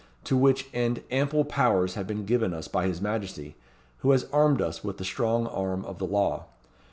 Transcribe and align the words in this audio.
To 0.23 0.35
which 0.35 0.67
end 0.73 1.03
ample 1.11 1.45
powers 1.45 1.93
have 1.93 2.07
been 2.07 2.25
given 2.25 2.55
us 2.55 2.67
by 2.67 2.87
his 2.87 3.01
Majesty, 3.03 3.55
who 3.97 4.09
has 4.09 4.25
armed 4.33 4.59
us 4.59 4.83
with 4.83 4.97
the 4.97 5.05
strong 5.05 5.45
arm 5.45 5.85
of 5.85 5.99
the 5.99 6.07
law. 6.07 6.45